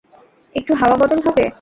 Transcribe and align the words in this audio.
একটু 0.55 0.71
হাওয়া 0.75 0.97
বদল 0.97 1.19
হবে। 1.25 1.45